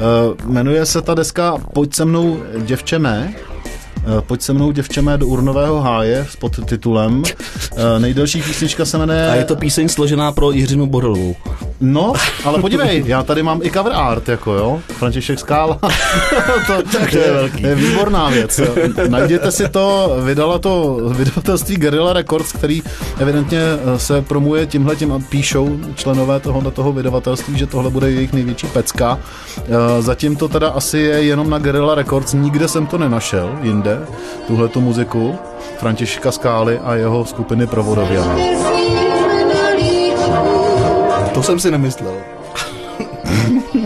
Jmenuje 0.46 0.86
se 0.86 1.02
ta 1.02 1.14
deska 1.14 1.56
Pojď 1.74 1.94
se 1.94 2.04
mnou 2.04 2.42
děvče 2.58 2.98
mé. 2.98 3.34
Eh, 3.34 3.55
Pojď 4.20 4.42
se 4.42 4.52
mnou 4.52 4.72
děvčeme 4.72 5.18
do 5.18 5.26
Urnového 5.26 5.80
háje 5.80 6.26
s 6.30 6.36
podtitulem. 6.36 7.22
Eh, 7.76 7.98
Nejdelší 7.98 8.42
písnička 8.42 8.84
se 8.84 8.98
jmenuje... 8.98 9.30
A 9.30 9.34
je 9.34 9.44
to 9.44 9.56
píseň 9.56 9.88
složená 9.88 10.32
pro 10.32 10.50
Jiřinu 10.50 10.86
Bohdalovou. 10.86 11.36
No, 11.80 12.12
ale 12.44 12.58
podívej, 12.60 13.02
já 13.06 13.22
tady 13.22 13.42
mám 13.42 13.60
i 13.62 13.70
cover 13.70 13.92
art, 13.92 14.28
jako 14.28 14.52
jo, 14.54 14.80
František 14.88 15.38
Skála. 15.38 15.74
to, 16.66 16.82
tak 16.92 17.10
to 17.10 17.18
je 17.18 17.32
velký. 17.32 17.62
Je 17.62 17.74
výborná 17.74 18.28
věc. 18.30 18.60
Najděte 19.08 19.52
si 19.52 19.68
to, 19.68 20.16
vydala 20.24 20.58
to 20.58 21.00
vydavatelství 21.08 21.76
Guerrilla 21.76 22.12
Records, 22.12 22.52
který 22.52 22.82
evidentně 23.18 23.58
eh, 23.60 23.98
se 23.98 24.22
promuje 24.22 24.66
tímhletím 24.66 25.12
a 25.12 25.18
píšou 25.28 25.78
členové 25.94 26.40
toho, 26.40 26.70
toho 26.70 26.92
vydavatelství, 26.92 27.58
že 27.58 27.66
tohle 27.66 27.90
bude 27.90 28.10
jejich 28.10 28.32
největší 28.32 28.66
pecka. 28.66 29.18
Eh, 29.58 30.02
Zatím 30.02 30.36
to 30.36 30.48
teda 30.48 30.68
asi 30.68 30.98
je 30.98 31.22
jenom 31.22 31.50
na 31.50 31.58
Guerrilla 31.58 31.94
Records, 31.94 32.32
nikde 32.32 32.68
jsem 32.68 32.86
to 32.86 32.98
nenašel 32.98 33.50
jinde, 33.62 33.95
tuhle 34.46 34.68
tu 34.68 34.80
muziku. 34.80 35.38
Františka 35.78 36.32
Skály 36.32 36.78
a 36.78 36.94
jeho 36.94 37.24
skupiny 37.24 37.66
Provodoviana. 37.66 38.36
To 41.34 41.42
jsem 41.42 41.60
si 41.60 41.70
nemyslel. 41.70 42.35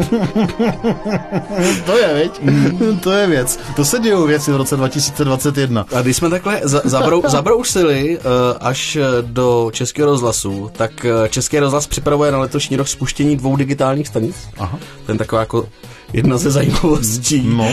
To 1.87 1.99
je, 1.99 2.15
veď? 2.15 2.41
to 3.01 3.11
je 3.13 3.27
věc. 3.27 3.59
To 3.77 3.85
se 3.85 3.99
dějou 3.99 4.27
věci 4.27 4.53
v 4.53 4.57
roce 4.57 4.77
2021. 4.77 5.87
A 5.97 6.03
když 6.03 6.17
jsme 6.17 6.31
takhle 6.31 6.61
za- 6.63 6.81
zabrou, 6.85 7.23
zabrousili 7.29 8.19
uh, 8.19 8.25
až 8.61 8.97
eh, 8.97 9.03
do 9.23 9.71
Českého 9.73 10.11
rozhlasu, 10.11 10.71
tak 10.77 10.91
uh, 11.23 11.29
Český 11.29 11.59
rozhlas 11.59 11.87
připravuje 11.87 12.33
na 12.33 12.39
letošní 12.39 12.77
rok 12.77 12.89
spuštění 12.89 13.37
dvou 13.37 13.57
digitálních 13.57 14.09
stanic. 14.09 14.37
Aha. 14.59 14.79
Ten 15.07 15.19
taková 15.19 15.41
jako 15.41 15.69
jedna 16.13 16.37
ze 16.39 16.51
zajímavostí. 16.51 17.43
No, 17.47 17.69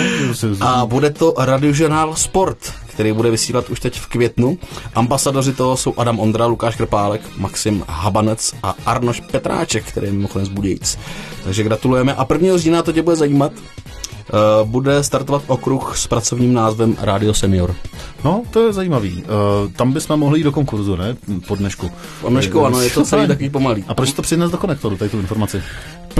A 0.61 0.85
bude 0.85 1.09
to 1.09 1.33
radiožurnál 1.37 2.15
Sport, 2.15 2.57
který 2.97 3.13
bude 3.13 3.31
vysílat 3.31 3.69
už 3.69 3.79
teď 3.79 3.99
v 3.99 4.07
květnu. 4.07 4.57
Ambasadoři 4.95 5.53
toho 5.53 5.77
jsou 5.77 5.93
Adam 5.97 6.19
Ondra, 6.19 6.45
Lukáš 6.45 6.75
Krpálek, 6.75 7.21
Maxim 7.37 7.83
Habanec 7.87 8.53
a 8.63 8.75
Arnoš 8.85 9.19
Petráček, 9.19 9.85
který 9.85 10.07
je 10.07 10.13
mimochodem 10.13 10.45
z 10.45 10.49
Budějic. 10.49 10.99
Takže 11.43 11.63
gratulujeme. 11.63 12.15
A 12.15 12.27
1. 12.33 12.57
října 12.57 12.81
to 12.81 12.91
tě 12.91 13.01
bude 13.01 13.15
zajímat. 13.15 13.51
Uh, 13.53 14.69
bude 14.69 15.03
startovat 15.03 15.43
okruh 15.47 15.97
s 15.97 16.07
pracovním 16.07 16.53
názvem 16.53 16.97
Radio 16.99 17.33
Senior. 17.33 17.75
no, 18.23 18.43
to 18.51 18.65
je 18.65 18.73
zajímavý. 18.73 19.23
Uh, 19.23 19.71
tam 19.71 19.93
bychom 19.93 20.19
mohli 20.19 20.39
jít 20.39 20.43
do 20.43 20.51
konkurzu, 20.51 20.95
ne? 20.95 21.15
Po 21.47 21.55
dnešku. 21.55 21.91
Po 22.21 22.29
dnešku, 22.29 22.65
ano, 22.65 22.81
je 22.81 22.89
to 22.89 23.03
celý 23.03 23.27
takový 23.27 23.49
pomalý. 23.49 23.85
A 23.87 23.93
proč 23.93 24.13
to 24.13 24.21
přines 24.21 24.51
do 24.51 24.57
konektoru, 24.57 24.97
tady 24.97 25.09
tu 25.09 25.19
informaci? 25.19 25.63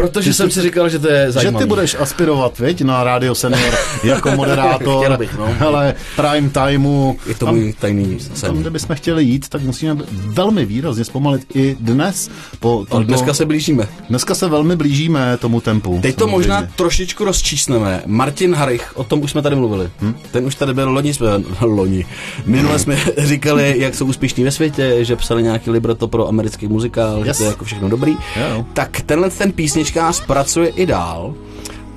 Protože 0.01 0.34
jsem 0.34 0.51
si 0.51 0.62
říkal, 0.62 0.89
že 0.89 1.00
to 1.00 1.08
je 1.10 1.32
zajímavý. 1.32 1.56
Že 1.63 1.66
ty 1.66 1.70
budeš 1.70 1.96
aspirovat, 2.00 2.60
viď, 2.60 2.82
na 2.82 3.04
Radio 3.04 3.36
Senior 3.36 3.74
jako 4.04 4.32
moderátor, 4.36 5.18
bych, 5.18 5.38
no. 5.38 5.56
ale 5.68 5.96
prime 6.16 6.50
timeu. 6.50 7.16
Je 7.27 7.36
to 7.36 7.46
tam, 7.46 7.56
můj 7.56 7.74
tajný 7.80 8.18
tam, 8.18 8.36
sen. 8.36 8.56
kde 8.58 8.70
bychom 8.70 8.96
chtěli 8.96 9.24
jít, 9.24 9.50
tak 9.50 9.62
musíme 9.62 9.98
velmi 10.12 10.66
výrazně 10.66 11.06
zpomalit 11.06 11.46
i 11.56 11.77
dnes. 11.80 12.30
Po 12.60 12.77
Ale 12.77 12.86
tomto, 12.86 13.08
dneska 13.08 13.34
se 13.34 13.46
blížíme. 13.46 13.88
dneska 14.10 14.36
se 14.36 14.48
velmi 14.48 14.75
blížíme 14.75 15.38
tomu 15.38 15.62
tempu. 15.62 16.00
Teď 16.01 16.16
to 16.16 16.27
možná 16.27 16.68
trošičku 16.75 17.24
rozčísneme. 17.25 18.01
Martin 18.06 18.56
Harich, 18.56 18.92
o 18.98 19.04
tom 19.04 19.22
už 19.22 19.32
jsme 19.32 19.42
tady 19.42 19.56
mluvili. 19.56 19.89
Hm? 20.01 20.13
Ten 20.32 20.46
už 20.46 20.56
tady 20.56 20.74
byl 20.74 20.89
loni, 20.89 21.13
jsme, 21.13 21.27
loni. 21.62 22.06
Minule 22.46 22.80
jsme 22.80 22.98
říkali, 23.18 23.75
jak 23.77 23.96
jsou 23.96 24.06
úspěšní 24.06 24.44
ve 24.44 24.51
světě, 24.51 24.98
že 25.06 25.16
psali 25.16 25.44
nějaký 25.44 25.70
libreto 25.70 26.08
pro 26.08 26.27
americký 26.27 26.68
muzikál, 26.68 27.18
Yes. 27.25 27.27
že 27.27 27.34
to 27.38 27.44
je 27.44 27.50
jako 27.50 27.66
všechno 27.66 27.89
dobrý. 27.89 28.12
Jo. 28.51 28.66
Tak 28.74 29.01
tenhle 29.01 29.30
ten 29.30 29.51
písničkář 29.88 30.25
pracuje 30.25 30.70
i 30.70 30.86
dál 30.86 31.34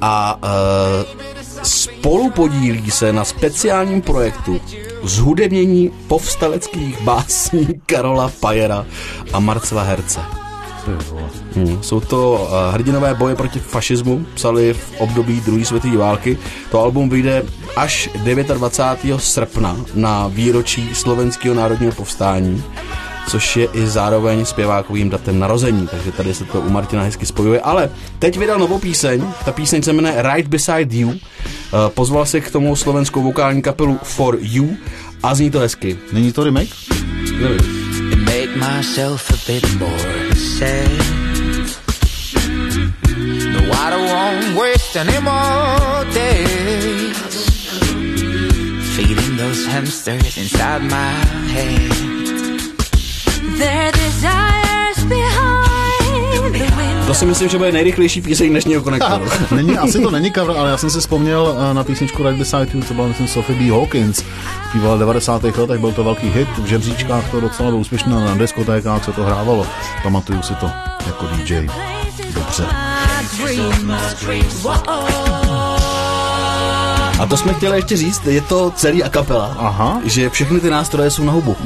a 0.00 0.38
uh, 0.42 1.23
spolu 1.62 2.30
podílí 2.30 2.90
se 2.90 3.12
na 3.12 3.25
speciálním 3.25 4.02
projektu 4.02 4.61
zhudebnění 5.02 5.90
povstaleckých 6.09 7.00
básní 7.04 7.66
Karola 7.87 8.30
Pajera 8.40 8.87
a 9.32 9.40
Marcela 9.40 9.82
Herce. 9.82 10.20
Hmm. 11.54 11.82
Jsou 11.82 12.00
to 12.00 12.32
uh, 12.32 12.75
hrdinové 12.75 13.14
boje 13.14 13.37
proti 13.37 13.59
fašismu, 13.59 14.26
psali 14.35 14.75
v 14.75 15.00
období 15.00 15.40
druhé 15.40 15.64
světové 15.64 15.97
války. 15.97 16.38
To 16.70 16.80
album 16.80 17.09
vyjde 17.09 17.42
až 17.76 18.11
29. 18.54 19.20
srpna 19.20 19.76
na 19.94 20.28
výročí 20.28 20.94
slovenského 20.94 21.54
národního 21.54 21.92
povstání. 21.92 22.64
Což 23.28 23.56
je 23.56 23.68
i 23.72 23.86
zároveň 23.86 24.44
zpěvákovým 24.44 25.10
datem 25.10 25.38
narození, 25.38 25.88
takže 25.90 26.12
tady 26.12 26.34
se 26.34 26.44
to 26.44 26.60
u 26.60 26.70
Martina 26.70 27.02
hezky 27.02 27.26
spojuje. 27.26 27.60
Ale 27.60 27.90
teď 28.18 28.38
vydal 28.38 28.58
novou 28.58 28.78
píseň, 28.78 29.24
ta 29.44 29.52
píseň 29.52 29.82
se 29.82 29.92
jmenuje 29.92 30.22
Right 30.22 30.48
Beside 30.48 30.96
You, 30.96 31.14
Eh, 31.72 31.90
pozval 31.90 32.26
se 32.26 32.40
k 32.40 32.50
tomu 32.50 32.76
slovenskou 32.76 33.22
vokální 33.22 33.62
kapelu 33.62 33.98
For 34.02 34.38
You 34.40 34.76
a 35.22 35.34
zní 35.34 35.50
to 35.50 35.58
hezky. 35.58 35.98
Není 36.12 36.32
to 36.32 36.44
remake? 36.44 36.70
Nevím. 37.40 37.80
make 38.24 38.56
myself 38.56 39.30
a 39.30 39.36
bit 39.46 39.78
more 39.78 40.34
sad. 40.58 40.88
No, 43.52 43.60
I 43.72 43.90
don't 43.90 44.10
want 44.10 44.58
waste 44.58 45.00
any 45.00 45.20
more 45.20 46.04
days 46.14 47.16
feeding 48.96 49.36
those 49.36 49.66
hamsters 49.66 50.36
inside 50.36 50.82
my 50.82 51.12
head. 51.54 52.50
To 57.06 57.14
si 57.14 57.26
myslím, 57.26 57.48
že 57.48 57.58
bude 57.58 57.72
nejrychlejší 57.72 58.22
píseň 58.22 58.50
dnešního 58.50 58.82
konektoru. 58.82 59.24
není, 59.56 59.78
asi 59.78 60.00
to 60.02 60.10
není 60.10 60.32
cover, 60.32 60.56
ale 60.56 60.70
já 60.70 60.76
jsem 60.76 60.90
si 60.90 61.00
vzpomněl 61.00 61.56
eh, 61.58 61.74
na 61.74 61.84
písničku 61.84 62.22
Right 62.22 62.38
Beside 62.38 62.66
You, 62.74 62.82
co 62.82 62.94
byla, 62.94 63.08
myslím, 63.08 63.28
Sophie 63.28 63.58
B. 63.58 63.70
Hawkins. 63.70 64.24
Zpívala 64.68 64.96
v 64.96 64.98
90. 64.98 65.42
letech, 65.42 65.80
byl 65.80 65.92
to 65.92 66.04
velký 66.04 66.30
hit, 66.30 66.48
v 66.58 66.66
žebříčkách 66.66 67.30
to 67.30 67.40
docela 67.40 67.68
bylo 67.68 67.80
úspěšné, 67.80 68.12
na 68.12 68.34
diskotékách 68.34 69.04
se 69.04 69.12
to 69.12 69.24
hrávalo. 69.24 69.66
Pamatuju 70.02 70.42
si 70.42 70.54
to 70.54 70.70
jako 71.06 71.26
DJ. 71.26 71.66
Dobře. 72.34 72.64
A 77.20 77.26
to 77.26 77.36
jsme 77.36 77.54
chtěli 77.54 77.78
ještě 77.78 77.96
říct, 77.96 78.26
je 78.26 78.40
to 78.40 78.72
celý 78.76 79.04
a 79.04 79.08
kapela, 79.08 79.56
Aha. 79.58 80.00
že 80.04 80.30
všechny 80.30 80.60
ty 80.60 80.70
nástroje 80.70 81.10
jsou 81.10 81.24
na 81.24 81.32
hubu. 81.32 81.56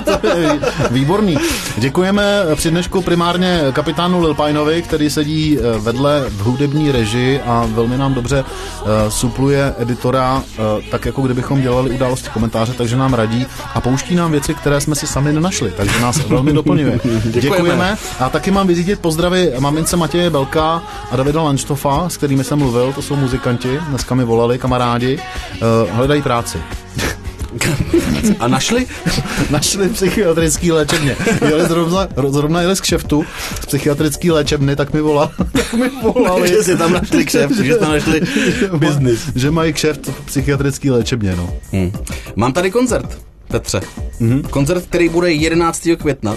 Výborný. 0.90 1.38
Děkujeme 1.76 2.42
při 2.54 2.70
dnešku 2.70 3.02
primárně 3.02 3.62
kapitánu 3.72 4.22
Lilpajnovi, 4.22 4.82
který 4.82 5.10
sedí 5.10 5.58
eh, 5.58 5.78
vedle 5.78 6.24
v 6.28 6.40
hudební 6.40 6.92
režii 6.92 7.40
a 7.40 7.68
velmi 7.74 7.98
nám 7.98 8.14
dobře 8.14 8.44
uh, 8.44 8.88
supluje 9.08 9.74
editora, 9.78 10.36
uh, 10.36 10.84
tak 10.90 11.06
jako 11.06 11.22
kdybychom 11.22 11.60
dělali 11.60 11.90
události 11.90 12.28
komentáře, 12.28 12.72
takže 12.72 12.96
nám 12.96 13.14
radí 13.14 13.46
a 13.74 13.80
pouští 13.80 14.14
nám 14.14 14.30
věci, 14.30 14.54
které 14.54 14.80
jsme 14.80 14.94
si 14.94 15.06
sami 15.06 15.32
nenašli, 15.32 15.72
takže 15.76 16.00
nás 16.00 16.18
velmi 16.26 16.52
doplňuje. 16.52 17.00
Děkujeme. 17.24 17.96
A 18.20 18.28
taky 18.28 18.50
mám 18.50 18.66
vyřídit 18.66 19.00
pozdravy 19.00 19.52
mamince 19.58 19.96
Matěje 19.96 20.30
Belka 20.30 20.82
a 21.10 21.16
Davida 21.16 21.42
Lanštofa, 21.42 22.08
s 22.08 22.16
kterými 22.16 22.44
jsem 22.44 22.58
mluvil, 22.58 22.92
to 22.92 23.02
jsou 23.02 23.16
muzikanti, 23.16 23.80
dneska 23.88 24.14
mi 24.14 24.24
volali 24.24 24.58
kamarádi, 24.64 25.18
uh, 25.18 25.90
hledají 25.92 26.22
práci. 26.22 26.58
A 28.40 28.48
našli? 28.48 28.86
Našli 29.50 29.88
psychiatrický 29.88 30.72
léčebně. 30.72 31.16
Jeli 31.48 31.68
zrovna, 31.68 32.08
zrovna 32.28 32.60
jeli 32.60 32.76
z 32.76 32.80
kšeftu, 32.80 33.24
z 33.60 33.66
psychiatrický 33.66 34.30
léčebny, 34.30 34.76
tak 34.76 34.92
mi, 34.92 35.00
volali, 35.00 35.30
tak 35.52 35.72
mi 35.72 35.90
volali. 36.02 36.48
že 36.48 36.62
si 36.62 36.76
tam 36.76 36.92
našli 36.92 37.24
kšeft, 37.24 37.56
že 37.60 37.76
tam 37.76 37.92
našli 37.92 38.20
business. 38.76 39.28
Že 39.34 39.50
mají 39.50 39.72
kšeft 39.72 40.06
v 40.08 40.20
psychiatrický 40.26 40.90
léčebně, 40.90 41.36
no. 41.36 41.52
Hmm. 41.72 41.92
Mám 42.36 42.52
tady 42.52 42.70
koncert, 42.70 43.18
Petře. 43.48 43.80
Mm-hmm. 44.20 44.48
Koncert, 44.48 44.84
který 44.86 45.08
bude 45.08 45.32
11. 45.32 45.88
května. 45.98 46.36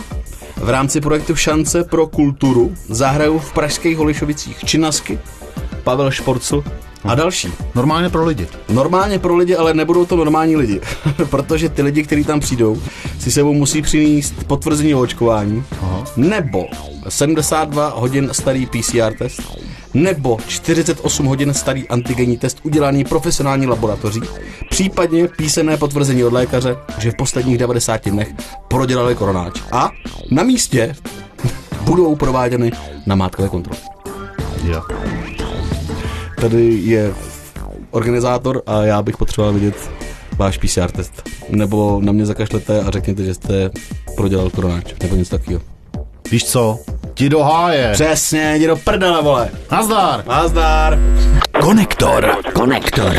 V 0.57 0.69
rámci 0.69 1.01
projektu 1.01 1.35
Šance 1.35 1.83
pro 1.83 2.07
kulturu 2.07 2.75
zahrajou 2.89 3.39
v 3.39 3.53
pražských 3.53 3.97
Holišovicích 3.97 4.65
Činasky, 4.65 5.19
Pavel 5.83 6.11
Šporcl 6.11 6.63
a 7.07 7.15
další. 7.15 7.53
Normálně 7.75 8.09
pro 8.09 8.25
lidi. 8.25 8.47
Normálně 8.69 9.19
pro 9.19 9.35
lidi, 9.35 9.55
ale 9.55 9.73
nebudou 9.73 10.05
to 10.05 10.15
normální 10.15 10.55
lidi, 10.55 10.81
protože 11.29 11.69
ty 11.69 11.81
lidi, 11.81 12.03
kteří 12.03 12.23
tam 12.23 12.39
přijdou, 12.39 12.81
si 13.19 13.31
sebou 13.31 13.53
musí 13.53 13.81
přinést 13.81 14.43
potvrzení 14.47 14.95
o 14.95 14.99
očkování, 14.99 15.63
Aha. 15.81 16.03
nebo 16.15 16.65
72 17.09 17.89
hodin 17.89 18.29
starý 18.31 18.65
PCR 18.65 19.13
test, 19.17 19.41
nebo 19.93 20.37
48 20.47 21.25
hodin 21.25 21.53
starý 21.53 21.87
antigenní 21.89 22.37
test 22.37 22.59
udělaný 22.63 23.03
profesionální 23.03 23.67
laboratoří, 23.67 24.21
případně 24.69 25.27
písemné 25.27 25.77
potvrzení 25.77 26.23
od 26.23 26.33
lékaře, 26.33 26.75
že 26.97 27.11
v 27.11 27.15
posledních 27.15 27.57
90 27.57 28.09
dnech 28.09 28.33
prodělali 28.67 29.15
koronáč. 29.15 29.61
A 29.71 29.91
na 30.31 30.43
místě 30.43 30.95
budou 31.81 32.15
prováděny 32.15 32.71
namátkové 33.05 33.49
kontroly. 33.49 33.79
Jo. 34.63 34.81
Tady 36.41 36.73
je 36.73 37.13
organizátor 37.91 38.61
a 38.65 38.81
já 38.81 39.01
bych 39.01 39.17
potřeboval 39.17 39.53
vidět 39.53 39.91
váš 40.37 40.57
PCR 40.57 40.91
test. 40.91 41.29
Nebo 41.49 42.01
na 42.01 42.11
mě 42.11 42.25
zakašlete 42.25 42.79
a 42.81 42.91
řekněte, 42.91 43.23
že 43.23 43.33
jste 43.33 43.69
prodělal 44.15 44.49
koronáč, 44.49 44.93
nebo 45.01 45.15
něco 45.15 45.37
takového. 45.37 45.61
Víš 46.31 46.45
co? 46.45 46.79
Ti 47.13 47.29
do 47.29 47.43
háje. 47.43 47.91
Přesně, 47.93 48.55
jdi 48.55 48.67
do 48.67 48.75
prdele, 48.75 49.21
vole. 49.23 49.51
Nazdar. 49.71 50.27
Nazdar. 50.27 50.99
Konektor. 51.61 52.35
Konektor. 52.53 53.13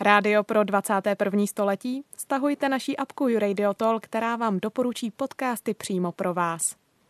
Rádio 0.00 0.42
pro 0.42 0.64
21. 0.64 1.46
století? 1.46 2.02
Stahujte 2.16 2.68
naší 2.68 2.96
apku 2.96 3.28
Radio 3.38 3.74
Talk, 3.74 4.02
která 4.04 4.36
vám 4.36 4.58
doporučí 4.60 5.10
podcasty 5.10 5.74
přímo 5.74 6.12
pro 6.12 6.34
vás. 6.34 6.81